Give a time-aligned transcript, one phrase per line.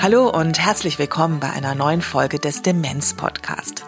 [0.00, 3.86] Hallo und herzlich willkommen bei einer neuen Folge des Demenz Podcast.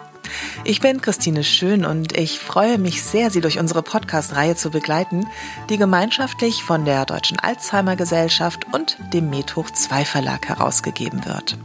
[0.63, 5.27] Ich bin Christine Schön und ich freue mich sehr, Sie durch unsere Podcast-Reihe zu begleiten,
[5.69, 11.57] die gemeinschaftlich von der Deutschen Alzheimer Gesellschaft und dem Medhoch 2 Verlag herausgegeben wird.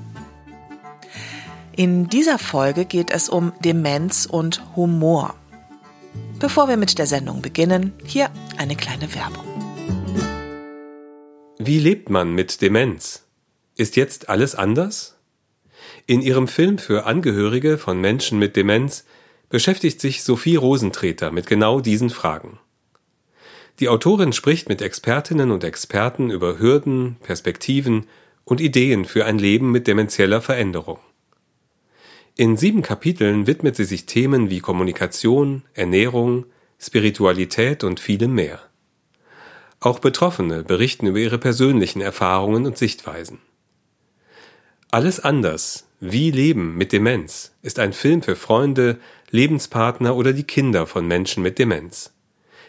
[1.75, 5.35] In dieser Folge geht es um Demenz und Humor.
[6.39, 9.45] Bevor wir mit der Sendung beginnen, hier eine kleine Werbung.
[11.59, 13.25] Wie lebt man mit Demenz?
[13.77, 15.17] Ist jetzt alles anders?
[16.07, 19.05] In ihrem Film für Angehörige von Menschen mit Demenz
[19.49, 22.59] beschäftigt sich Sophie Rosentreter mit genau diesen Fragen.
[23.81, 28.07] Die Autorin spricht mit Expertinnen und Experten über Hürden, Perspektiven
[28.45, 30.99] und Ideen für ein Leben mit demenzieller Veränderung.
[32.35, 36.47] In sieben Kapiteln widmet sie sich Themen wie Kommunikation, Ernährung,
[36.79, 38.59] Spiritualität und vielem mehr.
[39.81, 43.39] Auch Betroffene berichten über ihre persönlichen Erfahrungen und Sichtweisen.
[44.91, 45.89] Alles anders.
[46.01, 48.99] Wie Leben mit Demenz ist ein Film für Freunde,
[49.31, 52.13] Lebenspartner oder die Kinder von Menschen mit Demenz.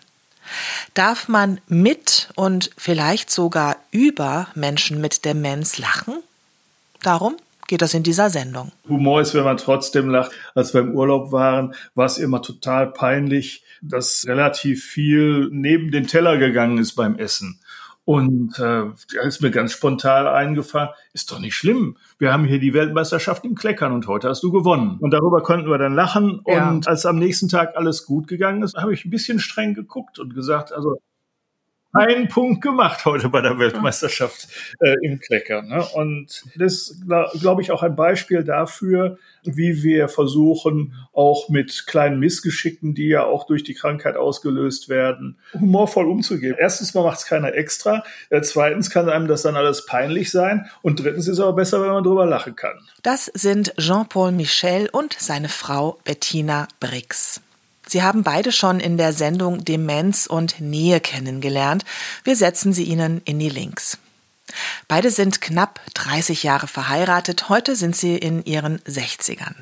[0.94, 6.22] Darf man mit und vielleicht sogar über Menschen mit Demenz lachen?
[7.02, 8.72] Darum geht es in dieser Sendung.
[8.88, 10.32] Humor ist, wenn man trotzdem lacht.
[10.54, 16.06] Als wir im Urlaub waren, war es immer total peinlich, dass relativ viel neben den
[16.06, 17.60] Teller gegangen ist beim Essen.
[18.06, 18.84] Und äh,
[19.14, 21.96] da ist mir ganz spontan eingefallen, ist doch nicht schlimm.
[22.18, 24.98] Wir haben hier die Weltmeisterschaft im Kleckern und heute hast du gewonnen.
[25.00, 26.42] Und darüber konnten wir dann lachen.
[26.46, 26.70] Ja.
[26.70, 30.18] Und als am nächsten Tag alles gut gegangen ist, habe ich ein bisschen streng geguckt
[30.18, 30.98] und gesagt, also
[31.94, 34.48] einen Punkt gemacht heute bei der Weltmeisterschaft
[34.80, 35.62] äh, im Klecker.
[35.62, 35.84] Ne?
[35.94, 37.00] Und das
[37.40, 43.24] glaube ich auch ein Beispiel dafür, wie wir versuchen, auch mit kleinen Missgeschicken, die ja
[43.24, 46.56] auch durch die Krankheit ausgelöst werden, humorvoll umzugehen.
[46.58, 48.02] Erstens mal macht es keiner extra.
[48.30, 50.66] Äh, zweitens kann einem das dann alles peinlich sein.
[50.82, 52.78] Und drittens ist es aber besser, wenn man drüber lachen kann.
[53.02, 57.43] Das sind Jean-Paul Michel und seine Frau Bettina Brix.
[57.86, 61.84] Sie haben beide schon in der Sendung Demenz und Nähe kennengelernt.
[62.24, 63.98] Wir setzen sie Ihnen in die Links.
[64.88, 69.54] Beide sind knapp 30 Jahre verheiratet, heute sind sie in ihren 60ern.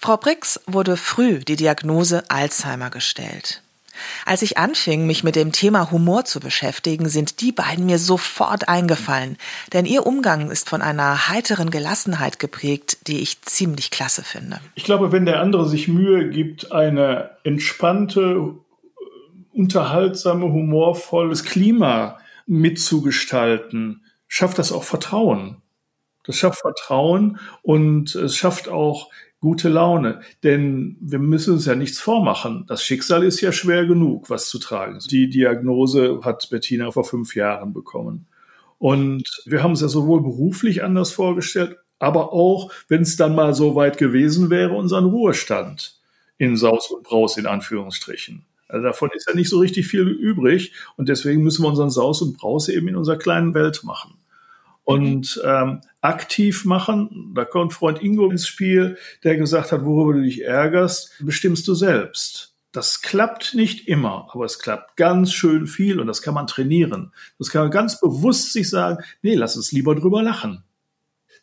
[0.00, 3.62] Frau Brix wurde früh die Diagnose Alzheimer gestellt.
[4.24, 8.68] Als ich anfing, mich mit dem Thema Humor zu beschäftigen, sind die beiden mir sofort
[8.68, 9.36] eingefallen,
[9.72, 14.60] denn ihr Umgang ist von einer heiteren Gelassenheit geprägt, die ich ziemlich klasse finde.
[14.74, 18.54] Ich glaube, wenn der andere sich Mühe gibt, eine entspannte,
[19.52, 25.62] unterhaltsame, humorvolles Klima mitzugestalten, schafft das auch Vertrauen.
[26.24, 29.10] Das schafft Vertrauen und es schafft auch
[29.40, 30.20] gute Laune.
[30.42, 32.64] Denn wir müssen uns ja nichts vormachen.
[32.68, 34.98] Das Schicksal ist ja schwer genug, was zu tragen.
[35.10, 38.26] Die Diagnose hat Bettina vor fünf Jahren bekommen.
[38.78, 43.54] Und wir haben es ja sowohl beruflich anders vorgestellt, aber auch, wenn es dann mal
[43.54, 45.98] so weit gewesen wäre, unseren Ruhestand
[46.38, 48.44] in Saus und Braus in Anführungsstrichen.
[48.68, 52.20] Also davon ist ja nicht so richtig viel übrig und deswegen müssen wir unseren Saus
[52.20, 54.14] und Braus eben in unserer kleinen Welt machen.
[54.86, 60.22] Und ähm, aktiv machen, da kommt Freund Ingo ins Spiel, der gesagt hat, worüber du
[60.22, 62.54] dich ärgerst, bestimmst du selbst.
[62.70, 67.12] Das klappt nicht immer, aber es klappt ganz schön viel und das kann man trainieren.
[67.36, 70.62] Das kann man ganz bewusst sich sagen, nee, lass uns lieber drüber lachen.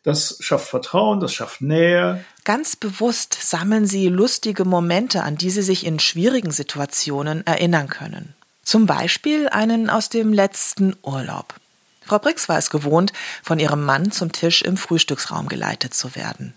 [0.02, 2.24] Das schafft Vertrauen, das schafft Nähe.
[2.44, 8.34] Ganz bewusst sammeln Sie lustige Momente, an die Sie sich in schwierigen Situationen erinnern können.
[8.62, 11.54] Zum Beispiel einen aus dem letzten Urlaub.
[12.04, 13.12] Frau Brix war es gewohnt,
[13.42, 16.54] von ihrem Mann zum Tisch im Frühstücksraum geleitet zu werden.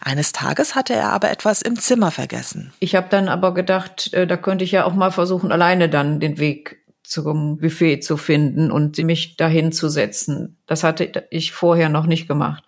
[0.00, 2.72] Eines Tages hatte er aber etwas im Zimmer vergessen.
[2.80, 6.18] Ich habe dann aber gedacht, äh, da könnte ich ja auch mal versuchen, alleine dann
[6.18, 10.56] den Weg zum Buffet zu finden und mich dahin zu setzen.
[10.66, 12.64] Das hatte ich vorher noch nicht gemacht.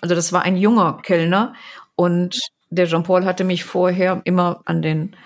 [0.00, 1.54] Also das war ein junger Kellner
[1.96, 2.40] und
[2.70, 5.16] der Jean-Paul hatte mich vorher immer an den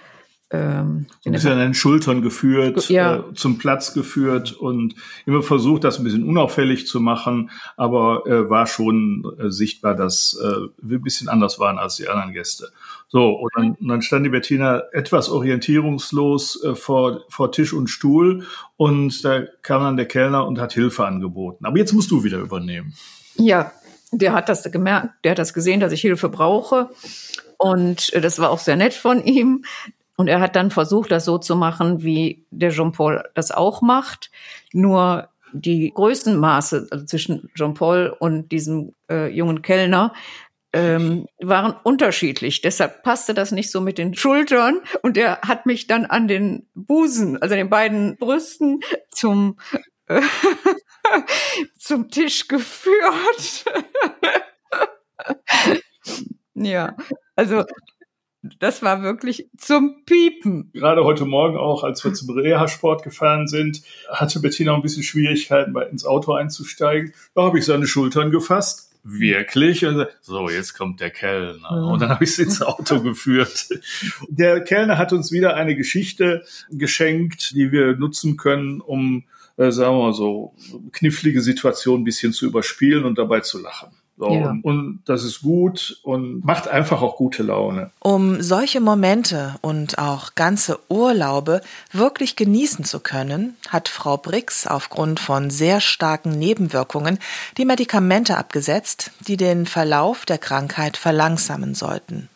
[0.55, 3.17] ähm, ein bisschen an den Schultern geführt, ja.
[3.17, 4.95] äh, zum Platz geführt und
[5.27, 10.39] immer versucht, das ein bisschen unauffällig zu machen, aber äh, war schon äh, sichtbar, dass
[10.43, 12.71] äh, wir ein bisschen anders waren als die anderen Gäste.
[13.09, 17.89] So, und dann, und dann stand die Bettina etwas orientierungslos äh, vor, vor Tisch und
[17.89, 18.45] Stuhl
[18.77, 21.67] und da kam dann der Kellner und hat Hilfe angeboten.
[21.67, 22.95] Aber jetzt musst du wieder übernehmen.
[23.37, 23.73] Ja,
[24.13, 26.91] der hat das gemerkt, der hat das gesehen, dass ich Hilfe brauche.
[27.59, 29.65] Und äh, das war auch sehr nett von ihm.
[30.17, 34.31] Und er hat dann versucht, das so zu machen, wie der Jean-Paul das auch macht.
[34.73, 40.13] Nur die Größenmaße also zwischen Jean-Paul und diesem äh, jungen Kellner
[40.75, 42.61] ähm, waren unterschiedlich.
[42.61, 44.81] Deshalb passte das nicht so mit den Schultern.
[45.03, 49.57] Und er hat mich dann an den Busen, also den beiden Brüsten, zum,
[50.09, 50.21] äh,
[51.79, 53.65] zum Tisch geführt.
[56.55, 56.97] ja,
[57.37, 57.65] also
[58.59, 60.71] das war wirklich zum Piepen.
[60.73, 65.75] Gerade heute Morgen auch, als wir zum Reha-Sport gefahren sind, hatte Bettina ein bisschen Schwierigkeiten,
[65.91, 67.13] ins Auto einzusteigen.
[67.35, 68.91] Da habe ich seine Schultern gefasst.
[69.03, 69.87] Wirklich?
[70.23, 71.91] So, jetzt kommt der Kellner.
[71.93, 73.69] Und dann habe ich sie ins Auto geführt.
[74.29, 79.25] Der Kellner hat uns wieder eine Geschichte geschenkt, die wir nutzen können, um,
[79.59, 80.55] äh, sagen wir mal so,
[80.93, 83.91] knifflige Situationen ein bisschen zu überspielen und dabei zu lachen.
[84.17, 84.51] So, ja.
[84.51, 87.91] und, und das ist gut und macht einfach auch gute Laune.
[87.99, 91.63] Um solche Momente und auch ganze Urlaube
[91.93, 97.19] wirklich genießen zu können, hat Frau Brix aufgrund von sehr starken Nebenwirkungen
[97.59, 102.29] die Medikamente abgesetzt, die den Verlauf der Krankheit verlangsamen sollten.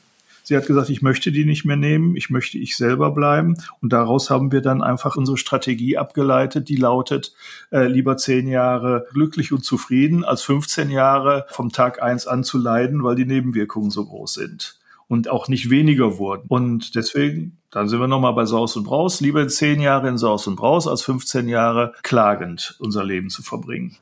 [0.49, 3.59] Sie hat gesagt, ich möchte die nicht mehr nehmen, ich möchte ich selber bleiben.
[3.83, 7.35] Und daraus haben wir dann einfach unsere Strategie abgeleitet, die lautet,
[7.71, 12.57] äh, lieber zehn Jahre glücklich und zufrieden, als 15 Jahre vom Tag eins an zu
[12.57, 16.47] leiden, weil die Nebenwirkungen so groß sind und auch nicht weniger wurden.
[16.49, 20.47] Und deswegen, dann sind wir nochmal bei Saus und Braus, lieber zehn Jahre in Saus
[20.47, 23.99] und Braus, als 15 Jahre klagend unser Leben zu verbringen.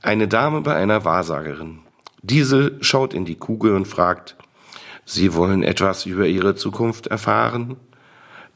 [0.00, 1.80] Eine Dame bei einer Wahrsagerin.
[2.22, 4.36] Diese schaut in die Kugel und fragt,
[5.04, 7.76] Sie wollen etwas über Ihre Zukunft erfahren?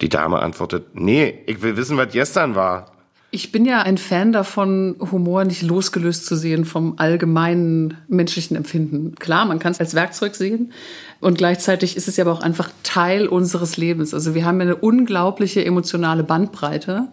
[0.01, 2.93] Die Dame antwortet, nee, ich will wissen, was gestern war.
[3.33, 9.17] Ich bin ja ein Fan davon, Humor nicht losgelöst zu sehen vom allgemeinen menschlichen Empfinden.
[9.17, 10.73] Klar, man kann es als Werkzeug sehen
[11.21, 14.15] und gleichzeitig ist es ja aber auch einfach Teil unseres Lebens.
[14.15, 17.09] Also wir haben eine unglaubliche emotionale Bandbreite,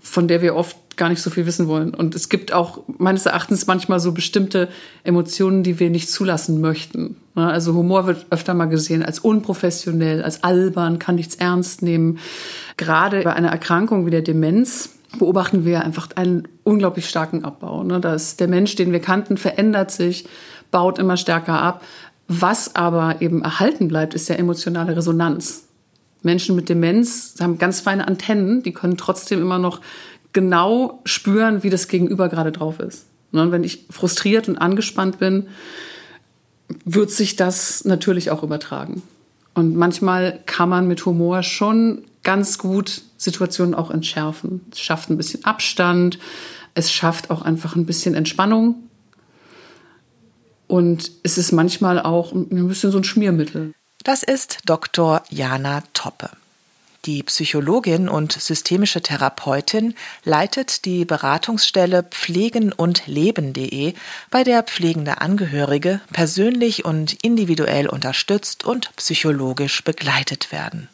[0.00, 1.94] von der wir oft gar nicht so viel wissen wollen.
[1.94, 4.68] Und es gibt auch meines Erachtens manchmal so bestimmte
[5.02, 7.16] Emotionen, die wir nicht zulassen möchten.
[7.34, 12.18] Also Humor wird öfter mal gesehen als unprofessionell, als albern, kann nichts ernst nehmen.
[12.76, 17.82] Gerade bei einer Erkrankung wie der Demenz beobachten wir einfach einen unglaublich starken Abbau.
[17.82, 20.28] Da ist der Mensch, den wir kannten, verändert sich,
[20.70, 21.82] baut immer stärker ab.
[22.28, 25.64] Was aber eben erhalten bleibt, ist ja emotionale Resonanz.
[26.22, 29.80] Menschen mit Demenz haben ganz feine Antennen, die können trotzdem immer noch
[30.32, 33.06] genau spüren, wie das Gegenüber gerade drauf ist.
[33.32, 35.48] Ne, und wenn ich frustriert und angespannt bin,
[36.84, 39.02] wird sich das natürlich auch übertragen.
[39.54, 44.60] Und manchmal kann man mit Humor schon ganz gut Situationen auch entschärfen.
[44.72, 46.18] Es schafft ein bisschen Abstand,
[46.74, 48.76] es schafft auch einfach ein bisschen Entspannung.
[50.68, 53.74] Und es ist manchmal auch ein bisschen so ein Schmiermittel.
[54.02, 55.22] Das ist Dr.
[55.28, 56.30] Jana Toppe.
[57.06, 63.94] Die Psychologin und systemische Therapeutin leitet die Beratungsstelle pflegen und leben.de,
[64.30, 70.90] bei der pflegende Angehörige persönlich und individuell unterstützt und psychologisch begleitet werden.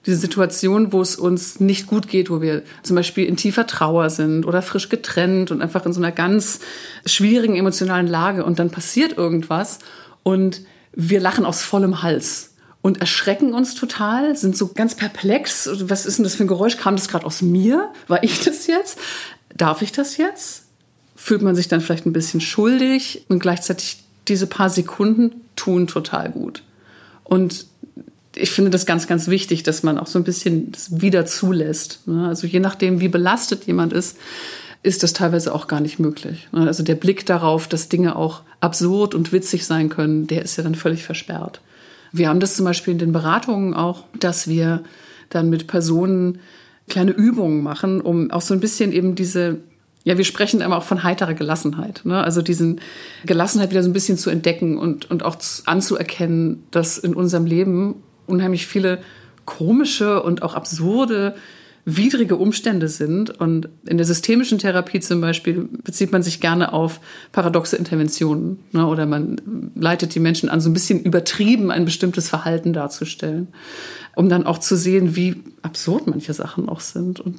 [0.05, 4.09] diese Situation, wo es uns nicht gut geht, wo wir zum Beispiel in tiefer Trauer
[4.09, 6.59] sind oder frisch getrennt und einfach in so einer ganz
[7.05, 9.79] schwierigen emotionalen Lage und dann passiert irgendwas
[10.23, 10.61] und
[10.93, 15.69] wir lachen aus vollem Hals und erschrecken uns total, sind so ganz perplex.
[15.83, 16.77] Was ist denn das für ein Geräusch?
[16.77, 17.91] Kam das gerade aus mir?
[18.07, 18.97] War ich das jetzt?
[19.55, 20.63] Darf ich das jetzt?
[21.21, 26.31] fühlt man sich dann vielleicht ein bisschen schuldig und gleichzeitig diese paar Sekunden tun total
[26.31, 26.63] gut.
[27.23, 27.67] Und
[28.35, 32.07] ich finde das ganz, ganz wichtig, dass man auch so ein bisschen das wieder zulässt.
[32.07, 32.27] Ne?
[32.27, 34.17] Also je nachdem, wie belastet jemand ist,
[34.83, 36.47] ist das teilweise auch gar nicht möglich.
[36.51, 36.65] Ne?
[36.65, 40.63] Also der Blick darauf, dass Dinge auch absurd und witzig sein können, der ist ja
[40.63, 41.61] dann völlig versperrt.
[42.11, 44.83] Wir haben das zum Beispiel in den Beratungen auch, dass wir
[45.29, 46.39] dann mit Personen
[46.89, 49.59] kleine Übungen machen, um auch so ein bisschen eben diese
[50.03, 52.01] ja, wir sprechen immer auch von heiterer Gelassenheit.
[52.05, 52.23] Ne?
[52.23, 52.81] Also diesen
[53.23, 58.01] Gelassenheit wieder so ein bisschen zu entdecken und, und auch anzuerkennen, dass in unserem Leben
[58.31, 58.99] unheimlich viele
[59.45, 61.35] komische und auch absurde,
[61.85, 63.29] widrige Umstände sind.
[63.29, 66.99] Und in der systemischen Therapie zum Beispiel bezieht man sich gerne auf
[67.31, 68.59] paradoxe Interventionen.
[68.71, 68.85] Ne?
[68.85, 73.47] Oder man leitet die Menschen an, so ein bisschen übertrieben ein bestimmtes Verhalten darzustellen,
[74.15, 77.19] um dann auch zu sehen, wie absurd manche Sachen auch sind.
[77.19, 77.37] Und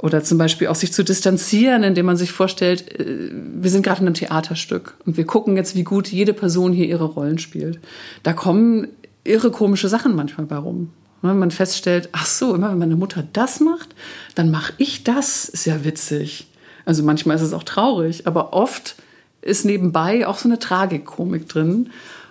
[0.00, 4.00] oder zum Beispiel auch sich zu distanzieren, indem man sich vorstellt, äh, wir sind gerade
[4.00, 7.78] in einem Theaterstück und wir gucken jetzt, wie gut jede Person hier ihre Rollen spielt.
[8.24, 8.88] Da kommen
[9.24, 10.90] irre komische Sachen manchmal bei rum.
[11.22, 13.94] Wenn man feststellt, ach so, immer wenn meine Mutter das macht,
[14.34, 15.48] dann mache ich das.
[15.48, 16.48] Ist ja witzig.
[16.84, 18.96] Also manchmal ist es auch traurig, aber oft
[19.40, 21.90] ist nebenbei auch so eine Tragikkomik drin.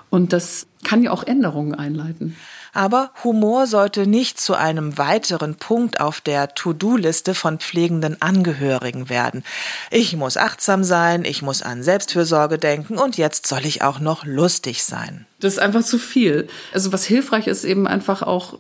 [0.09, 2.35] Und das kann ja auch Änderungen einleiten.
[2.73, 9.43] Aber Humor sollte nicht zu einem weiteren Punkt auf der To-Do-Liste von pflegenden Angehörigen werden.
[9.89, 14.25] Ich muss achtsam sein, ich muss an Selbstfürsorge denken und jetzt soll ich auch noch
[14.25, 15.25] lustig sein.
[15.39, 16.47] Das ist einfach zu viel.
[16.73, 18.57] Also was hilfreich ist, eben einfach auch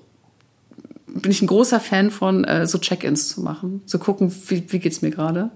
[1.13, 4.79] bin ich ein großer Fan von, äh, so Check-ins zu machen, zu gucken, wie, wie
[4.79, 5.51] geht's mir gerade,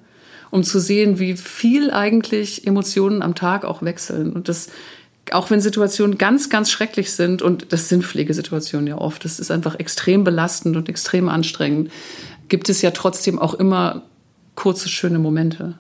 [0.52, 4.34] um zu sehen, wie viel eigentlich Emotionen am Tag auch wechseln.
[4.34, 4.68] Und das
[5.32, 9.52] auch wenn Situationen ganz, ganz schrecklich sind, und das sind Pflegesituationen ja oft, das ist
[9.52, 11.92] einfach extrem belastend und extrem anstrengend,
[12.48, 14.04] gibt es ja trotzdem auch immer
[14.56, 15.76] kurze, schöne Momente.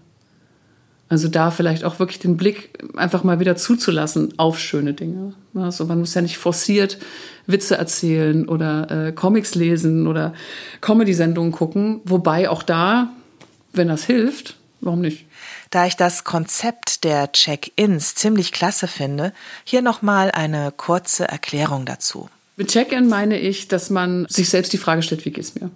[1.07, 5.33] Also da vielleicht auch wirklich den Blick einfach mal wieder zuzulassen auf schöne Dinge.
[5.53, 6.97] Also man muss ja nicht forciert
[7.45, 10.33] Witze erzählen oder äh, Comics lesen oder
[10.81, 12.01] Comedy-Sendungen gucken.
[12.05, 13.11] Wobei auch da,
[13.71, 15.25] wenn das hilft, warum nicht?
[15.69, 22.29] Da ich das Konzept der Check-ins ziemlich klasse finde, hier nochmal eine kurze Erklärung dazu.
[22.57, 25.69] Mit Check-in meine ich, dass man sich selbst die Frage stellt, wie geht's mir?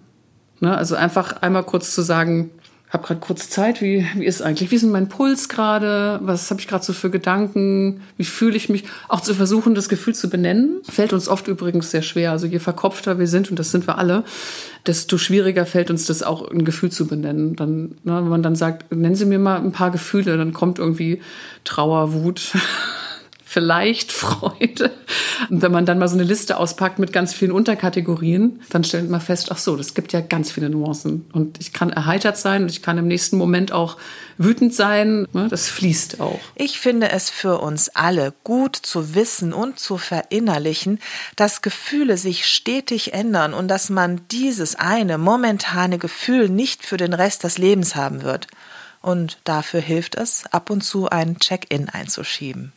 [0.61, 0.77] Ne?
[0.77, 2.51] Also einfach einmal kurz zu sagen,
[2.89, 6.49] habe gerade kurz Zeit, wie, wie ist eigentlich, wie ist denn mein Puls gerade, was
[6.49, 10.15] habe ich gerade so für Gedanken, wie fühle ich mich, auch zu versuchen, das Gefühl
[10.15, 12.31] zu benennen, fällt uns oft übrigens sehr schwer.
[12.31, 14.23] Also je verkopfter wir sind, und das sind wir alle,
[14.87, 17.55] desto schwieriger fällt uns das auch ein Gefühl zu benennen.
[17.55, 20.79] Dann, ne, wenn man dann sagt, nennen Sie mir mal ein paar Gefühle, dann kommt
[20.79, 21.21] irgendwie
[21.63, 22.53] Trauer, Wut,
[23.49, 24.91] vielleicht Freude.
[25.49, 29.09] Und wenn man dann mal so eine Liste auspackt mit ganz vielen Unterkategorien, dann stellt
[29.09, 31.25] man fest, ach so, das gibt ja ganz viele Nuancen.
[31.33, 33.97] Und ich kann erheitert sein und ich kann im nächsten Moment auch
[34.37, 35.27] wütend sein.
[35.33, 36.39] Ne, das fließt auch.
[36.53, 40.99] Ich finde es für uns alle gut zu wissen und zu verinnerlichen,
[41.35, 47.13] dass Gefühle sich stetig ändern und dass man dieses eine momentane Gefühl nicht für den
[47.13, 48.45] Rest des Lebens haben wird.
[49.01, 52.73] Und dafür hilft es, ab und zu ein Check-in einzuschieben.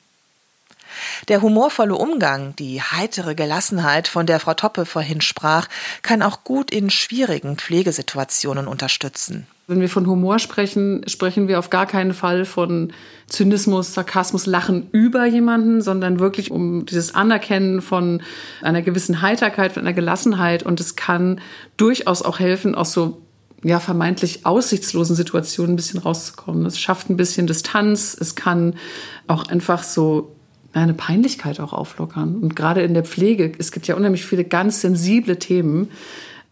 [1.29, 5.69] Der humorvolle Umgang, die heitere Gelassenheit, von der Frau Toppe vorhin sprach,
[6.03, 9.47] kann auch gut in schwierigen Pflegesituationen unterstützen.
[9.69, 12.93] Wenn wir von Humor sprechen, sprechen wir auf gar keinen Fall von
[13.29, 18.23] Zynismus, Sarkasmus, Lachen über jemanden, sondern wirklich um dieses Anerkennen von
[18.61, 20.65] einer gewissen Heiterkeit, von einer Gelassenheit.
[20.65, 21.41] Und es kann
[21.77, 23.23] durchaus auch helfen, aus so
[23.65, 26.67] ja, vermeintlich aussichtslosen Situationen ein bisschen rauszukommen.
[26.67, 28.17] Es schafft ein bisschen Distanz.
[28.19, 28.75] Es kann
[29.29, 30.35] auch einfach so
[30.73, 32.37] eine Peinlichkeit auch auflockern.
[32.37, 35.89] Und gerade in der Pflege, es gibt ja unheimlich viele ganz sensible Themen.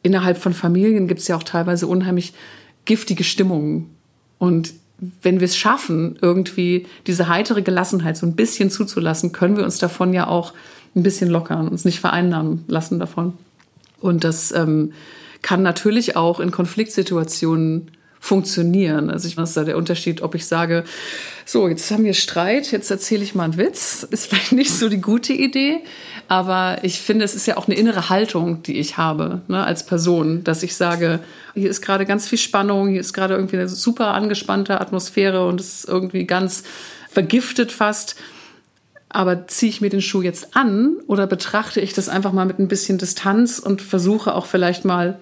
[0.03, 2.35] Innerhalb von Familien gibt es ja auch teilweise unheimlich
[2.85, 3.91] giftige Stimmungen.
[4.39, 4.75] Und
[5.23, 9.79] wenn wir es schaffen, irgendwie diese heitere Gelassenheit so ein bisschen zuzulassen, können wir uns
[9.79, 10.53] davon ja auch
[10.95, 13.35] ein bisschen lockern, uns nicht vereinnahmen lassen davon.
[14.00, 14.93] Und das ähm,
[15.43, 19.11] kann natürlich auch in Konfliktsituationen funktionieren.
[19.11, 20.85] Also ich weiß da der Unterschied, ob ich sage,
[21.47, 24.89] so, jetzt haben wir Streit, jetzt erzähle ich mal einen Witz, ist vielleicht nicht so
[24.89, 25.81] die gute Idee,
[26.29, 29.85] aber ich finde, es ist ja auch eine innere Haltung, die ich habe ne, als
[29.85, 31.21] Person, dass ich sage,
[31.55, 35.59] hier ist gerade ganz viel Spannung, hier ist gerade irgendwie eine super angespannte Atmosphäre und
[35.59, 36.62] es ist irgendwie ganz
[37.11, 38.17] vergiftet fast.
[39.09, 42.61] Aber ziehe ich mir den Schuh jetzt an oder betrachte ich das einfach mal mit
[42.61, 45.19] ein bisschen Distanz und versuche auch vielleicht mal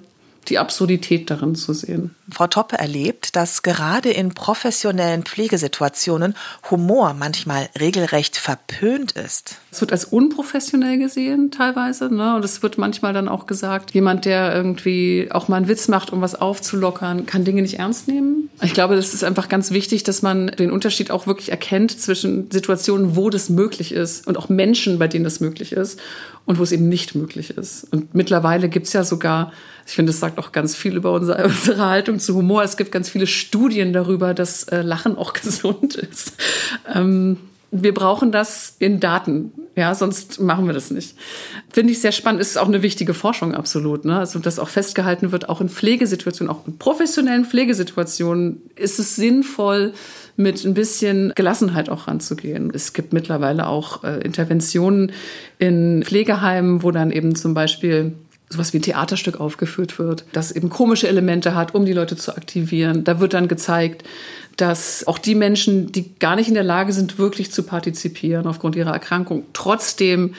[0.49, 2.15] die Absurdität darin zu sehen.
[2.31, 6.35] Frau Toppe erlebt, dass gerade in professionellen Pflegesituationen
[6.71, 9.57] Humor manchmal regelrecht verpönt ist.
[9.71, 12.13] Es wird als unprofessionell gesehen teilweise.
[12.15, 12.37] Ne?
[12.37, 16.13] Und es wird manchmal dann auch gesagt, jemand, der irgendwie auch mal einen Witz macht,
[16.13, 18.51] um was aufzulockern, kann Dinge nicht ernst nehmen.
[18.63, 22.51] Ich glaube, das ist einfach ganz wichtig, dass man den Unterschied auch wirklich erkennt zwischen
[22.51, 25.99] Situationen, wo das möglich ist und auch Menschen, bei denen das möglich ist
[26.49, 27.85] und wo es eben nicht möglich ist.
[27.93, 29.53] Und mittlerweile gibt es ja sogar,
[29.87, 32.63] ich finde, das sagt auch ganz viel über unsere, unsere Haltung zu Humor.
[32.63, 36.33] Es gibt ganz viele Studien darüber, dass äh, Lachen auch gesund ist.
[36.93, 37.37] Ähm,
[37.71, 41.17] wir brauchen das in Daten, ja, sonst machen wir das nicht.
[41.71, 42.41] Finde ich sehr spannend.
[42.41, 44.05] Ist auch eine wichtige Forschung, absolut.
[44.05, 44.19] Ne?
[44.19, 49.93] Also, dass auch festgehalten wird, auch in Pflegesituationen, auch in professionellen Pflegesituationen ist es sinnvoll,
[50.37, 52.71] mit ein bisschen Gelassenheit auch ranzugehen.
[52.73, 55.11] Es gibt mittlerweile auch äh, Interventionen
[55.59, 58.13] in Pflegeheimen, wo dann eben zum Beispiel
[58.51, 62.37] sowas wie ein Theaterstück aufgeführt wird, das eben komische Elemente hat, um die Leute zu
[62.37, 63.05] aktivieren.
[63.05, 64.05] Da wird dann gezeigt,
[64.57, 68.75] dass auch die Menschen, die gar nicht in der Lage sind, wirklich zu partizipieren aufgrund
[68.75, 70.35] ihrer Erkrankung, trotzdem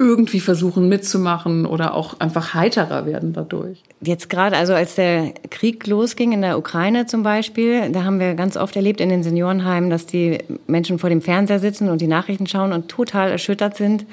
[0.00, 3.82] irgendwie versuchen mitzumachen oder auch einfach heiterer werden dadurch.
[4.00, 8.34] Jetzt gerade, also als der Krieg losging in der Ukraine zum Beispiel, da haben wir
[8.34, 10.38] ganz oft erlebt in den Seniorenheimen, dass die
[10.68, 14.06] Menschen vor dem Fernseher sitzen und die Nachrichten schauen und total erschüttert sind.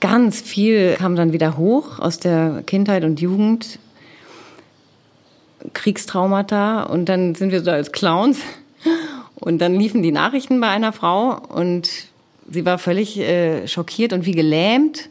[0.00, 3.78] Ganz viel kam dann wieder hoch aus der Kindheit und Jugend.
[5.74, 8.38] Kriegstraumata und dann sind wir so als Clowns
[9.34, 11.88] und dann liefen die Nachrichten bei einer Frau und
[12.50, 15.08] sie war völlig äh, schockiert und wie gelähmt,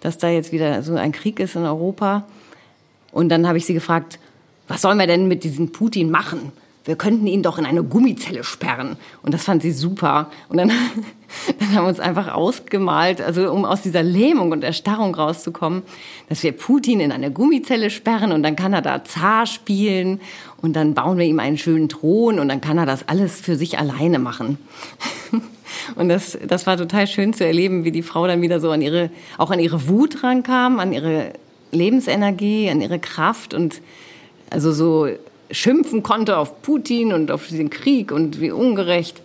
[0.00, 2.24] dass da jetzt wieder so ein Krieg ist in Europa.
[3.12, 4.18] Und dann habe ich sie gefragt,
[4.68, 6.52] was sollen wir denn mit diesem Putin machen?
[6.84, 8.96] Wir könnten ihn doch in eine Gummizelle sperren.
[9.22, 10.30] Und das fand sie super.
[10.48, 10.72] Und dann,
[11.58, 15.82] dann haben wir uns einfach ausgemalt, also um aus dieser Lähmung und Erstarrung rauszukommen,
[16.28, 20.20] dass wir Putin in eine Gummizelle sperren und dann kann er da Zar spielen
[20.60, 23.56] und dann bauen wir ihm einen schönen Thron und dann kann er das alles für
[23.56, 24.58] sich alleine machen.
[25.96, 28.82] Und das, das war total schön zu erleben, wie die Frau dann wieder so an
[28.82, 31.32] ihre, auch an ihre Wut rankam, an ihre
[31.72, 33.80] Lebensenergie, an ihre Kraft und
[34.50, 35.08] also so
[35.50, 39.22] schimpfen konnte auf Putin und auf den Krieg und wie ungerecht.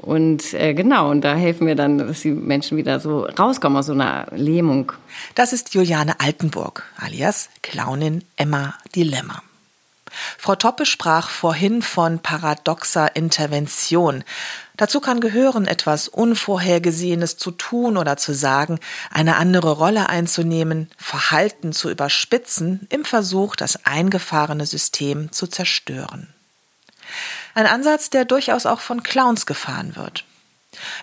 [0.00, 3.86] Und äh, genau, und da helfen wir dann, dass die Menschen wieder so rauskommen aus
[3.86, 4.92] so einer Lähmung.
[5.34, 9.42] Das ist Juliane Altenburg, alias Clownin Emma Dilemma.
[10.38, 14.24] Frau Toppe sprach vorhin von paradoxer Intervention.
[14.76, 21.72] Dazu kann gehören, etwas Unvorhergesehenes zu tun oder zu sagen, eine andere Rolle einzunehmen, Verhalten
[21.72, 26.32] zu überspitzen, im Versuch, das eingefahrene System zu zerstören.
[27.54, 30.24] Ein Ansatz, der durchaus auch von Clowns gefahren wird.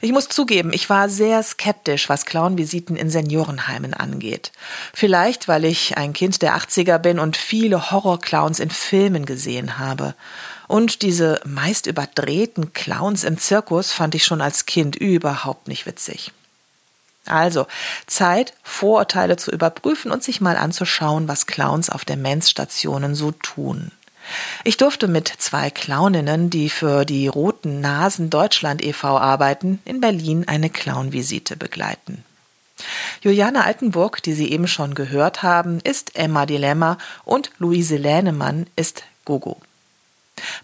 [0.01, 4.51] Ich muss zugeben, ich war sehr skeptisch, was Clownvisiten in Seniorenheimen angeht.
[4.93, 10.15] Vielleicht, weil ich ein Kind der 80er bin und viele Horrorclowns in Filmen gesehen habe.
[10.67, 16.31] Und diese meist überdrehten Clowns im Zirkus fand ich schon als Kind überhaupt nicht witzig.
[17.25, 17.67] Also,
[18.05, 23.91] Zeit, Vorurteile zu überprüfen und sich mal anzuschauen, was Clowns auf Demenzstationen so tun.
[24.63, 29.17] Ich durfte mit zwei Clowninnen, die für die Roten Nasen Deutschland e.V.
[29.17, 32.23] arbeiten, in Berlin eine Clownvisite begleiten.
[33.21, 39.03] Juliane Altenburg, die Sie eben schon gehört haben, ist Emma Dilemma und Luise Lähnemann ist
[39.25, 39.59] Gogo.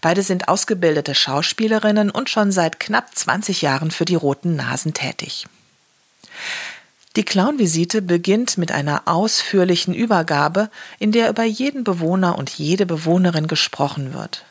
[0.00, 5.46] Beide sind ausgebildete Schauspielerinnen und schon seit knapp 20 Jahren für die Roten Nasen tätig.
[7.16, 13.46] Die Clownvisite beginnt mit einer ausführlichen Übergabe, in der über jeden Bewohner und jede Bewohnerin
[13.46, 14.44] gesprochen wird.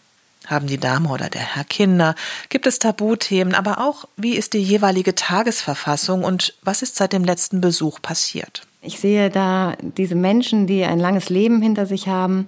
[0.48, 2.16] Haben die Dame oder der Herr Kinder?
[2.50, 3.54] Gibt es Tabuthemen?
[3.54, 8.62] Aber auch, wie ist die jeweilige Tagesverfassung und was ist seit dem letzten Besuch passiert?
[8.82, 12.48] Ich sehe da diese Menschen, die ein langes Leben hinter sich haben.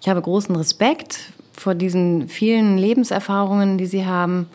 [0.00, 1.18] Ich habe großen Respekt
[1.52, 4.48] vor diesen vielen Lebenserfahrungen, die sie haben.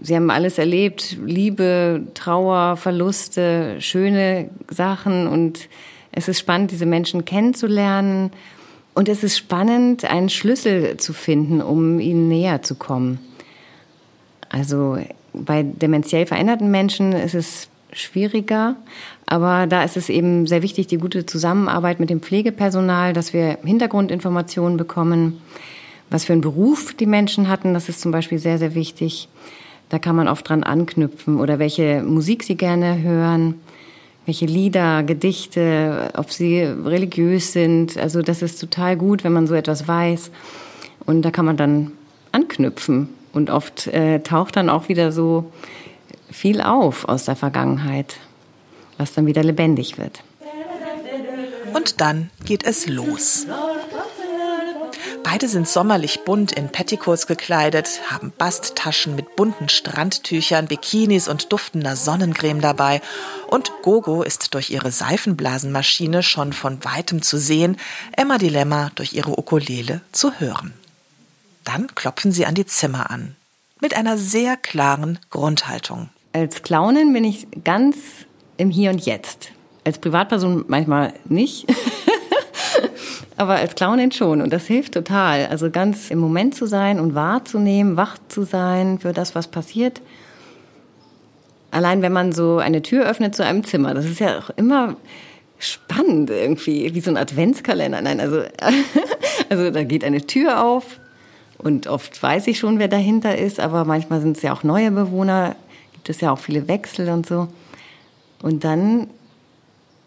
[0.00, 5.68] Sie haben alles erlebt, Liebe, Trauer, Verluste, schöne Sachen und
[6.12, 8.30] es ist spannend, diese Menschen kennenzulernen
[8.94, 13.18] und es ist spannend, einen Schlüssel zu finden, um ihnen näher zu kommen.
[14.48, 14.98] Also
[15.32, 18.76] bei dementiell veränderten Menschen ist es schwieriger,
[19.26, 23.58] aber da ist es eben sehr wichtig, die gute Zusammenarbeit mit dem Pflegepersonal, dass wir
[23.64, 25.40] Hintergrundinformationen bekommen,
[26.10, 29.28] was für einen Beruf die Menschen hatten, das ist zum Beispiel sehr, sehr wichtig.
[29.88, 33.54] Da kann man oft dran anknüpfen oder welche Musik sie gerne hören,
[34.26, 37.96] welche Lieder, Gedichte, ob sie religiös sind.
[37.96, 40.30] Also das ist total gut, wenn man so etwas weiß.
[41.06, 41.92] Und da kann man dann
[42.32, 43.08] anknüpfen.
[43.32, 45.50] Und oft äh, taucht dann auch wieder so
[46.30, 48.16] viel auf aus der Vergangenheit,
[48.98, 50.22] was dann wieder lebendig wird.
[51.74, 53.46] Und dann geht es los.
[55.30, 61.96] Beide sind sommerlich bunt in Petticoats gekleidet, haben Basttaschen mit bunten Strandtüchern, Bikinis und duftender
[61.96, 63.02] Sonnencreme dabei.
[63.46, 67.76] Und Gogo ist durch ihre Seifenblasenmaschine schon von weitem zu sehen,
[68.16, 70.72] Emma Dilemma durch ihre Ukulele zu hören.
[71.62, 73.36] Dann klopfen sie an die Zimmer an.
[73.82, 76.08] Mit einer sehr klaren Grundhaltung.
[76.32, 77.96] Als Clownin bin ich ganz
[78.56, 79.50] im Hier und Jetzt.
[79.84, 81.66] Als Privatperson manchmal nicht.
[83.38, 84.42] Aber als Clownin schon.
[84.42, 85.46] Und das hilft total.
[85.46, 90.02] Also ganz im Moment zu sein und wahrzunehmen, wach zu sein für das, was passiert.
[91.70, 94.96] Allein wenn man so eine Tür öffnet zu einem Zimmer, das ist ja auch immer
[95.58, 98.00] spannend irgendwie, wie so ein Adventskalender.
[98.00, 98.42] Nein, also,
[99.48, 100.98] also da geht eine Tür auf
[101.58, 104.90] und oft weiß ich schon, wer dahinter ist, aber manchmal sind es ja auch neue
[104.90, 105.54] Bewohner,
[105.92, 107.48] gibt es ja auch viele Wechsel und so.
[108.42, 109.08] Und dann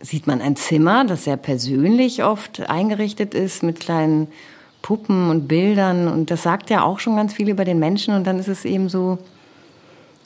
[0.02, 4.28] sieht man ein Zimmer, das sehr persönlich oft eingerichtet ist mit kleinen
[4.82, 6.08] Puppen und Bildern.
[6.08, 8.14] Und das sagt ja auch schon ganz viel über den Menschen.
[8.16, 9.20] Und dann ist es eben so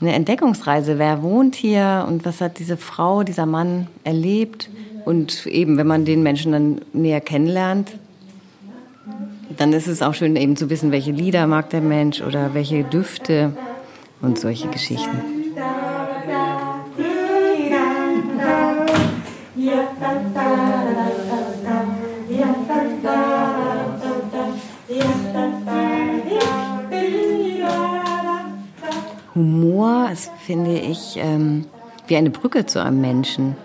[0.01, 0.97] eine Entdeckungsreise.
[0.97, 4.69] Wer wohnt hier und was hat diese Frau, dieser Mann erlebt?
[5.03, 7.91] Und eben, wenn man den Menschen dann näher kennenlernt,
[9.57, 12.83] dann ist es auch schön eben zu wissen, welche Lieder mag der Mensch oder welche
[12.83, 13.55] Düfte
[14.21, 15.34] und solche Geschichten.
[29.35, 31.65] Humor ist, finde ich, ähm,
[32.07, 33.57] wie eine Brücke zu einem Menschen.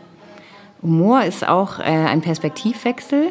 [0.82, 3.30] Humor ist auch äh, ein Perspektivwechsel.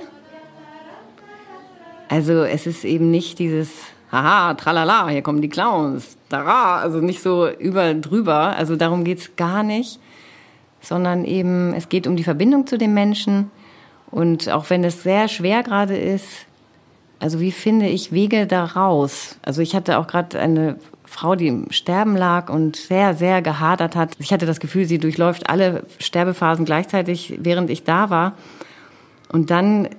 [2.08, 3.69] Also es ist eben nicht dieses
[4.12, 8.55] Haha, tralala, hier kommen die Clowns, dara, also nicht so über drüber.
[8.55, 9.99] Also darum geht's gar nicht,
[10.81, 13.51] sondern eben es geht um die Verbindung zu dem Menschen.
[14.11, 16.45] Und auch wenn es sehr schwer gerade ist,
[17.19, 19.37] also wie finde ich Wege da raus?
[19.41, 23.95] Also ich hatte auch gerade eine Frau, die im Sterben lag und sehr, sehr gehadert
[23.95, 24.13] hat.
[24.19, 28.33] Ich hatte das Gefühl, sie durchläuft alle Sterbephasen gleichzeitig, während ich da war.
[29.31, 29.89] Und dann,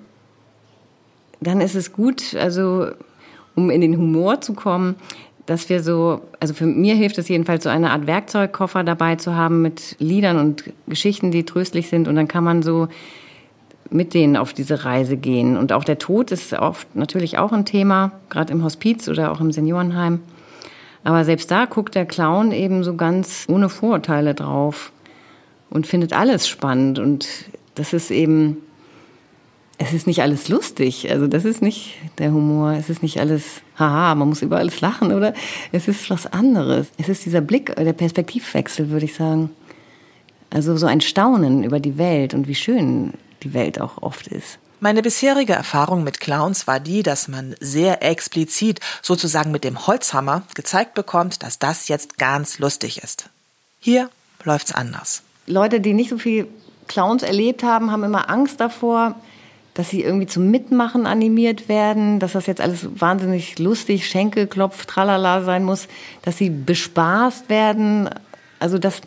[1.40, 2.86] dann ist es gut, also
[3.54, 4.96] um in den Humor zu kommen,
[5.50, 9.34] dass wir so, also für mir hilft es jedenfalls, so eine Art Werkzeugkoffer dabei zu
[9.34, 12.06] haben mit Liedern und Geschichten, die tröstlich sind.
[12.06, 12.86] Und dann kann man so
[13.90, 15.56] mit denen auf diese Reise gehen.
[15.56, 19.40] Und auch der Tod ist oft natürlich auch ein Thema, gerade im Hospiz oder auch
[19.40, 20.20] im Seniorenheim.
[21.02, 24.92] Aber selbst da guckt der Clown eben so ganz ohne Vorurteile drauf
[25.68, 27.00] und findet alles spannend.
[27.00, 27.26] Und
[27.74, 28.58] das ist eben,
[29.82, 31.10] es ist nicht alles lustig.
[31.10, 32.72] Also das ist nicht der Humor.
[32.72, 35.32] Es ist nicht alles, haha, man muss über alles lachen, oder?
[35.72, 36.88] Es ist was anderes.
[36.98, 39.48] Es ist dieser Blick, der Perspektivwechsel, würde ich sagen.
[40.50, 44.58] Also so ein Staunen über die Welt und wie schön die Welt auch oft ist.
[44.80, 50.42] Meine bisherige Erfahrung mit Clowns war die, dass man sehr explizit, sozusagen mit dem Holzhammer,
[50.54, 53.30] gezeigt bekommt, dass das jetzt ganz lustig ist.
[53.78, 54.10] Hier
[54.44, 55.22] läuft's anders.
[55.46, 56.48] Leute, die nicht so viel
[56.86, 59.14] Clowns erlebt haben, haben immer Angst davor,
[59.74, 65.42] dass sie irgendwie zum Mitmachen animiert werden, dass das jetzt alles wahnsinnig lustig, Schenkelklopf, tralala
[65.42, 65.88] sein muss,
[66.22, 68.10] dass sie bespaßt werden.
[68.58, 69.00] Also das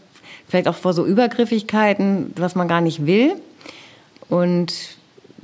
[0.48, 3.36] vielleicht auch vor so Übergriffigkeiten, was man gar nicht will.
[4.30, 4.98] Und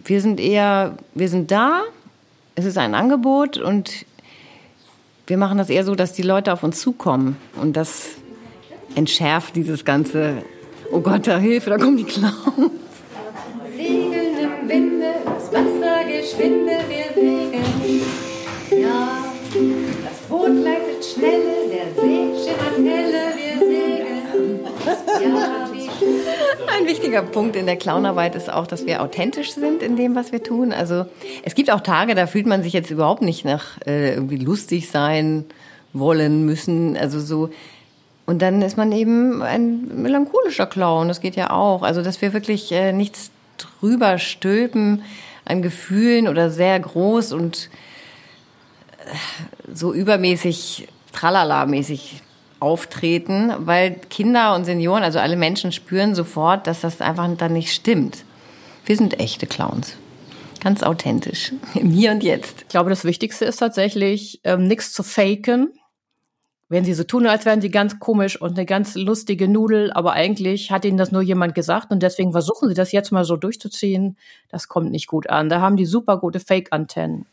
[0.03, 1.81] wir sind eher, wir sind da,
[2.55, 4.05] es ist ein Angebot und
[5.27, 8.09] wir machen das eher so, dass die Leute auf uns zukommen und das
[8.95, 10.43] entschärft dieses ganze,
[10.91, 12.88] oh Gott, da Hilfe, da kommen die Clowns.
[16.39, 18.01] Geschwinde, wir segeln.
[18.71, 19.25] Ja,
[20.05, 24.59] das Boot leitet schnelle, der See schimmert helle, wir segeln.
[25.21, 25.69] Ja,
[26.77, 30.31] ein wichtiger Punkt in der Clownarbeit ist auch, dass wir authentisch sind in dem, was
[30.31, 30.71] wir tun.
[30.71, 31.07] Also
[31.43, 34.89] es gibt auch Tage, da fühlt man sich jetzt überhaupt nicht nach äh, irgendwie lustig
[34.89, 35.43] sein
[35.91, 36.95] wollen müssen.
[36.95, 37.49] Also so
[38.25, 41.09] und dann ist man eben ein melancholischer Clown.
[41.09, 41.81] Das geht ja auch.
[41.81, 45.03] Also dass wir wirklich äh, nichts drüber stülpen
[45.49, 47.69] an Gefühlen oder sehr groß und
[48.99, 52.21] äh, so übermäßig tralala-mäßig
[52.59, 57.73] auftreten, weil Kinder und Senioren, also alle Menschen spüren sofort, dass das einfach dann nicht
[57.73, 58.23] stimmt.
[58.85, 59.95] Wir sind echte Clowns.
[60.61, 61.53] Ganz authentisch.
[61.73, 62.61] Im Hier und Jetzt.
[62.63, 65.69] Ich glaube, das Wichtigste ist tatsächlich, ähm, nichts zu faken.
[66.71, 70.13] Wenn sie so tun, als wären sie ganz komisch und eine ganz lustige Nudel, aber
[70.13, 73.37] eigentlich hat ihnen das nur jemand gesagt und deswegen versuchen sie das jetzt mal so
[73.37, 74.17] durchzuziehen.
[74.49, 75.49] Das kommt nicht gut an.
[75.49, 77.25] Da haben die super gute Fake-Antennen.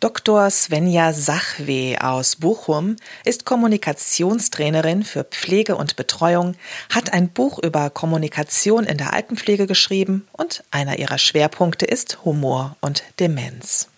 [0.00, 0.50] Dr.
[0.50, 6.54] Svenja Sachwe aus Bochum ist Kommunikationstrainerin für Pflege und Betreuung,
[6.90, 12.76] hat ein Buch über Kommunikation in der Altenpflege geschrieben und einer ihrer Schwerpunkte ist Humor
[12.82, 13.88] und Demenz.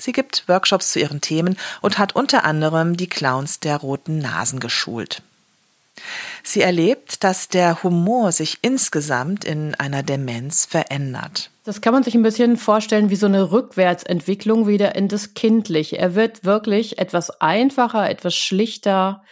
[0.00, 4.60] Sie gibt Workshops zu ihren Themen und hat unter anderem die Clowns der roten Nasen
[4.60, 5.22] geschult.
[6.42, 11.50] Sie erlebt, dass der Humor sich insgesamt in einer Demenz verändert.
[11.64, 15.98] Das kann man sich ein bisschen vorstellen wie so eine Rückwärtsentwicklung wieder in das Kindliche.
[15.98, 19.22] Er wird wirklich etwas einfacher, etwas schlichter,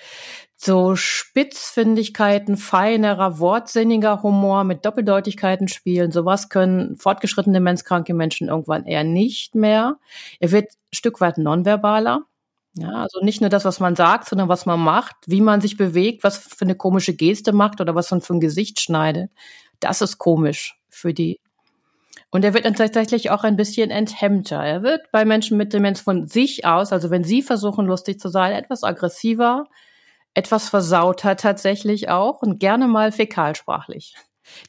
[0.56, 6.12] so Spitzfindigkeiten, feinerer, wortsinniger Humor mit Doppeldeutigkeiten spielen.
[6.12, 9.98] Sowas können fortgeschrittene demenzkranke Menschen irgendwann eher nicht mehr.
[10.40, 12.22] Er wird ein Stück weit nonverbaler.
[12.78, 15.76] Ja, also nicht nur das, was man sagt, sondern was man macht, wie man sich
[15.76, 19.30] bewegt, was für eine komische Geste macht oder was man für ein Gesicht schneidet.
[19.80, 21.40] Das ist komisch für die.
[22.30, 24.62] Und er wird dann tatsächlich auch ein bisschen enthemmter.
[24.62, 28.28] Er wird bei Menschen mit Demenz von sich aus, also wenn sie versuchen, lustig zu
[28.28, 29.66] sein, etwas aggressiver,
[30.36, 34.14] etwas versauter tatsächlich auch und gerne mal fäkalsprachlich.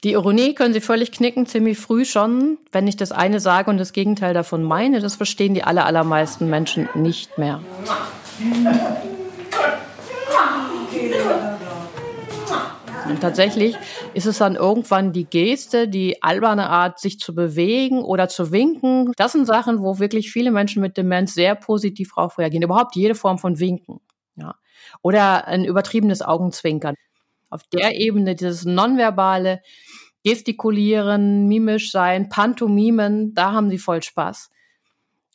[0.02, 2.58] Die Ironie können Sie völlig knicken, ziemlich früh schon.
[2.72, 6.48] Wenn ich das eine sage und das Gegenteil davon meine, das verstehen die aller, allermeisten
[6.48, 7.60] Menschen nicht mehr.
[13.06, 13.76] Und tatsächlich
[14.14, 19.12] ist es dann irgendwann die Geste, die alberne Art, sich zu bewegen oder zu winken.
[19.16, 22.64] Das sind Sachen, wo wirklich viele Menschen mit Demenz sehr positiv darauf reagieren.
[22.64, 24.00] Überhaupt jede Form von Winken.
[25.02, 26.94] Oder ein übertriebenes Augenzwinkern
[27.50, 29.62] auf der Ebene, dieses nonverbale
[30.24, 34.50] Gestikulieren, mimisch sein, Pantomimen, da haben sie voll Spaß.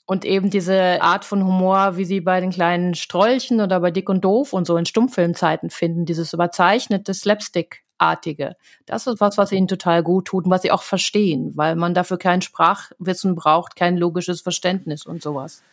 [0.06, 4.10] Und eben diese Art von Humor, wie sie bei den kleinen Strolchen oder bei Dick
[4.10, 8.56] und Doof und so in Stummfilmzeiten finden, dieses überzeichnete Slapstick-artige.
[8.86, 11.94] Das ist was, was ihnen total gut tut und was sie auch verstehen, weil man
[11.94, 15.64] dafür kein Sprachwissen braucht, kein logisches Verständnis und sowas.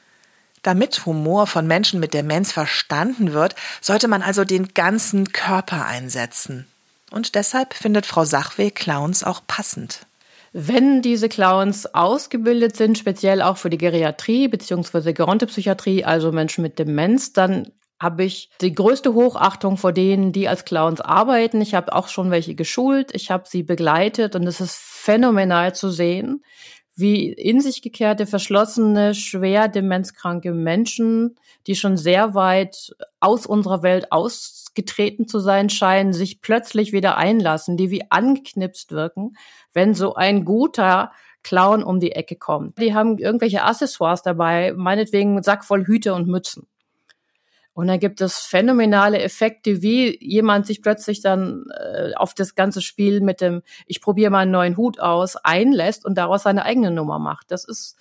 [0.62, 6.66] Damit Humor von Menschen mit Demenz verstanden wird, sollte man also den ganzen Körper einsetzen.
[7.10, 10.06] Und deshalb findet Frau Sachweg Clowns auch passend.
[10.52, 15.12] Wenn diese Clowns ausgebildet sind, speziell auch für die Geriatrie bzw.
[15.12, 17.70] Gerontopsychiatrie, also Menschen mit Demenz, dann
[18.00, 21.60] habe ich die größte Hochachtung vor denen, die als Clowns arbeiten.
[21.60, 25.90] Ich habe auch schon welche geschult, ich habe sie begleitet und es ist phänomenal zu
[25.90, 26.42] sehen,
[26.94, 34.12] wie in sich gekehrte, verschlossene, schwer demenzkranke Menschen, die schon sehr weit aus unserer Welt
[34.12, 39.34] ausgetreten zu sein scheinen, sich plötzlich wieder einlassen, die wie angeknipst wirken,
[39.72, 42.78] wenn so ein guter Clown um die Ecke kommt.
[42.78, 46.66] Die haben irgendwelche Accessoires dabei, meinetwegen Sack voll Hüte und Mützen.
[47.72, 52.82] Und dann gibt es phänomenale Effekte, wie jemand sich plötzlich dann äh, auf das ganze
[52.82, 56.90] Spiel mit dem Ich probiere mal einen neuen Hut aus einlässt und daraus seine eigene
[56.90, 57.50] Nummer macht.
[57.50, 57.96] Das ist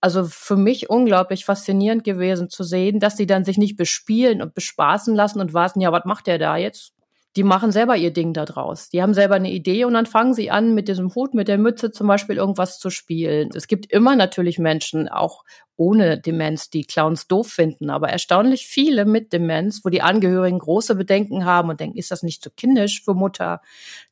[0.00, 4.54] also für mich unglaublich faszinierend gewesen zu sehen, dass die dann sich nicht bespielen und
[4.54, 6.92] bespaßen lassen und warten, ja, was macht der da jetzt?
[7.38, 8.88] Die machen selber ihr Ding da draus.
[8.88, 11.56] Die haben selber eine Idee und dann fangen sie an, mit diesem Hut, mit der
[11.56, 13.50] Mütze zum Beispiel irgendwas zu spielen.
[13.54, 15.44] Es gibt immer natürlich Menschen, auch
[15.76, 20.96] ohne Demenz, die Clowns doof finden, aber erstaunlich viele mit Demenz, wo die Angehörigen große
[20.96, 23.60] Bedenken haben und denken, ist das nicht zu kindisch für Mutter?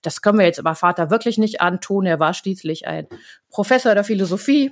[0.03, 2.07] Das können wir jetzt aber Vater wirklich nicht antun.
[2.07, 3.09] Er war schließlich ein
[3.51, 4.71] Professor der Philosophie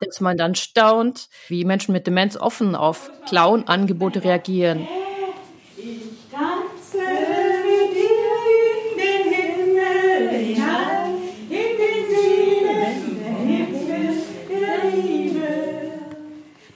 [0.00, 4.86] dass man dann staunt, wie Menschen mit Demenz offen auf Clown-Angebote reagieren.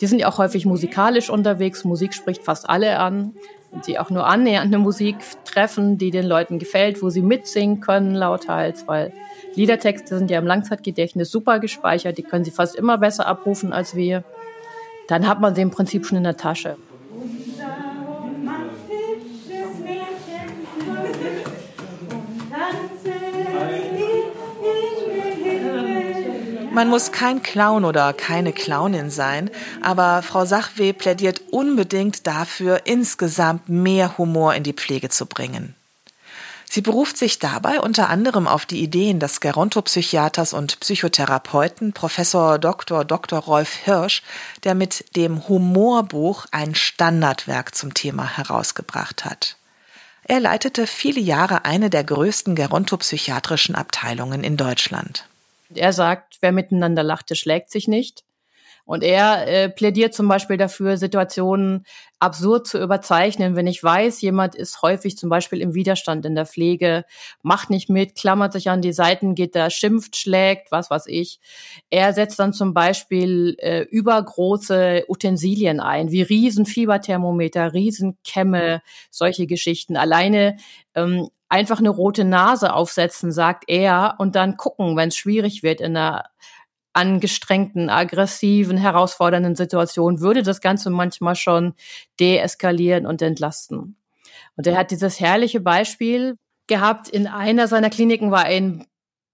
[0.03, 1.85] Die sind ja auch häufig musikalisch unterwegs.
[1.85, 3.35] Musik spricht fast alle an.
[3.71, 7.81] Und sie auch nur annähernd eine Musik treffen, die den Leuten gefällt, wo sie mitsingen
[7.81, 9.13] können, lauthals, weil
[9.55, 12.19] Liedertexte sind ja im Langzeitgedächtnis super gespeichert.
[12.19, 14.25] Die können sie fast immer besser abrufen als wir.
[15.07, 16.77] Dann hat man sie im Prinzip schon in der Tasche.
[26.73, 29.51] Man muss kein Clown oder keine Clownin sein,
[29.83, 35.75] aber Frau Sachwe plädiert unbedingt dafür, insgesamt mehr Humor in die Pflege zu bringen.
[36.65, 43.05] Sie beruft sich dabei unter anderem auf die Ideen des Gerontopsychiaters und Psychotherapeuten Professor Dr.
[43.05, 43.41] Dr.
[43.41, 44.23] Rolf Hirsch,
[44.65, 49.59] der mit dem Humorbuch ein Standardwerk zum Thema herausgebracht hat.
[50.25, 55.27] Er leitete viele Jahre eine der größten gerontopsychiatrischen Abteilungen in Deutschland.
[55.79, 58.25] Er sagt, wer miteinander lacht, der schlägt sich nicht.
[58.85, 61.85] Und er äh, plädiert zum Beispiel dafür, Situationen
[62.19, 63.55] absurd zu überzeichnen.
[63.55, 67.05] Wenn ich weiß, jemand ist häufig zum Beispiel im Widerstand in der Pflege,
[67.43, 71.39] macht nicht mit, klammert sich an die Seiten, geht da, schimpft, schlägt, was weiß ich.
[71.91, 79.97] Er setzt dann zum Beispiel äh, übergroße Utensilien ein, wie Riesenfieberthermometer, Riesenkämme, solche Geschichten.
[79.97, 80.57] Alleine
[80.97, 85.83] ähm, einfach eine rote Nase aufsetzen, sagt er, und dann gucken, wenn es schwierig wird
[85.83, 86.25] in einer
[86.95, 91.75] angestrengten, aggressiven, herausfordernden Situation würde das Ganze manchmal schon
[92.19, 93.97] deeskalieren und entlasten.
[94.57, 96.37] Und er hat dieses herrliche Beispiel
[96.67, 97.09] gehabt.
[97.09, 98.87] In einer seiner Kliniken war ein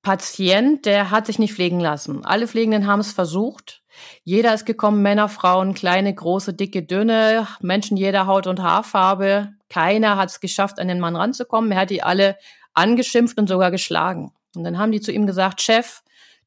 [0.03, 2.25] Patient, der hat sich nicht pflegen lassen.
[2.25, 3.78] Alle Pflegenden haben es versucht.
[4.25, 9.53] Jeder ist gekommen, Männer, Frauen, kleine, große, dicke, dünne, Menschen jeder Haut- und Haarfarbe.
[9.69, 11.73] Keiner hat es geschafft, an den Mann ranzukommen.
[11.73, 12.37] Er hat die alle
[12.75, 14.33] angeschimpft und sogar geschlagen.
[14.55, 16.03] Und dann haben die zu ihm gesagt, Chef,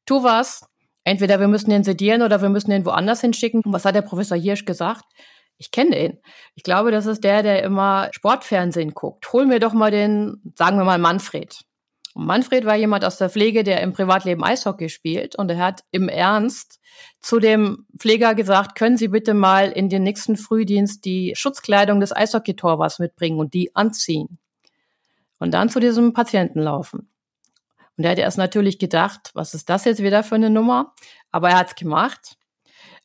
[0.06, 0.66] tu was,
[1.04, 3.62] entweder wir müssen den sedieren oder wir müssen den woanders hinschicken.
[3.64, 5.04] Und was hat der Professor Hirsch gesagt?
[5.58, 6.18] Ich kenne ihn.
[6.54, 9.32] Ich glaube, das ist der, der immer Sportfernsehen guckt.
[9.32, 11.60] Hol mir doch mal den, sagen wir mal, Manfred.
[12.14, 16.08] Manfred war jemand aus der Pflege, der im Privatleben Eishockey spielt und er hat im
[16.08, 16.80] Ernst
[17.20, 22.14] zu dem Pfleger gesagt, können Sie bitte mal in den nächsten Frühdienst die Schutzkleidung des
[22.14, 24.38] Eishockeytorwarts mitbringen und die anziehen.
[25.38, 27.08] Und dann zu diesem Patienten laufen.
[27.96, 30.94] Und er hat erst natürlich gedacht, was ist das jetzt wieder für eine Nummer?
[31.30, 32.36] Aber er hat's gemacht.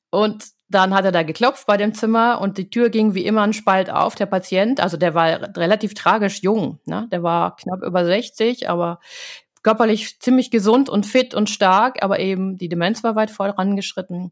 [0.10, 3.44] Und dann hat er da geklopft bei dem Zimmer und die Tür ging wie immer
[3.44, 4.16] ein Spalt auf.
[4.16, 7.08] Der Patient, also der war relativ tragisch jung, ne?
[7.12, 9.00] der war knapp über 60, aber
[9.64, 14.32] körperlich ziemlich gesund und fit und stark, aber eben die Demenz war weit vorangeschritten.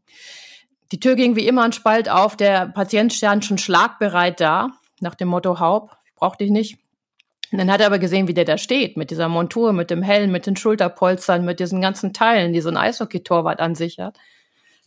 [0.92, 2.36] Die Tür ging wie immer ein Spalt auf.
[2.36, 4.70] Der Patient stand schon schlagbereit da,
[5.00, 6.78] nach dem Motto Haupt, ich brauch dich nicht.
[7.52, 10.02] Und dann hat er aber gesehen, wie der da steht, mit dieser Montur, mit dem
[10.02, 14.18] Helm, mit den Schulterpolstern, mit diesen ganzen Teilen, die so ein Eishockey-Torwart an sich hat.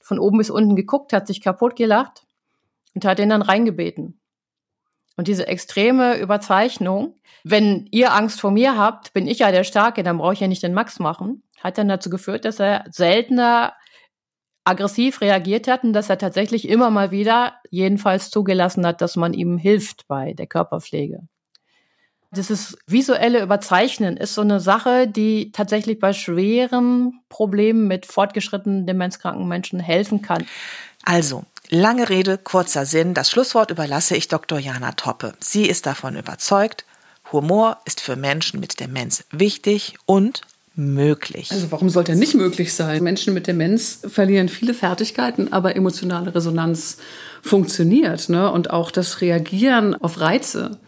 [0.09, 2.25] Von oben bis unten geguckt, hat sich kaputt gelacht
[2.95, 4.19] und hat ihn dann reingebeten.
[5.17, 10.01] Und diese extreme Überzeichnung, wenn ihr Angst vor mir habt, bin ich ja der Starke,
[10.01, 13.73] dann brauche ich ja nicht den Max machen, hat dann dazu geführt, dass er seltener
[14.63, 19.35] aggressiv reagiert hat und dass er tatsächlich immer mal wieder jedenfalls zugelassen hat, dass man
[19.35, 21.19] ihm hilft bei der Körperpflege.
[22.31, 29.47] Dieses visuelle Überzeichnen ist so eine Sache, die tatsächlich bei schweren Problemen mit fortgeschrittenen demenzkranken
[29.47, 30.45] Menschen helfen kann.
[31.03, 33.15] Also, lange Rede, kurzer Sinn.
[33.15, 34.59] Das Schlusswort überlasse ich Dr.
[34.59, 35.33] Jana Toppe.
[35.39, 36.85] Sie ist davon überzeugt,
[37.31, 40.41] Humor ist für Menschen mit Demenz wichtig und
[40.75, 41.51] möglich.
[41.51, 43.03] Also warum sollte er nicht möglich sein?
[43.03, 46.97] Menschen mit Demenz verlieren viele Fertigkeiten, aber emotionale Resonanz
[47.41, 48.29] funktioniert.
[48.29, 48.51] Ne?
[48.51, 50.79] Und auch das Reagieren auf Reize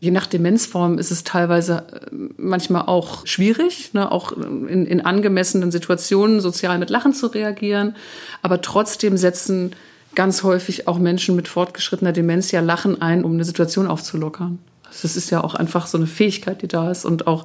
[0.00, 5.70] Je nach Demenzform ist es teilweise äh, manchmal auch schwierig, ne, auch in, in angemessenen
[5.70, 7.94] Situationen sozial mit Lachen zu reagieren.
[8.40, 9.72] Aber trotzdem setzen
[10.14, 14.58] ganz häufig auch Menschen mit fortgeschrittener Demenz ja Lachen ein, um eine Situation aufzulockern.
[14.86, 17.04] Also das ist ja auch einfach so eine Fähigkeit, die da ist.
[17.04, 17.44] Und auch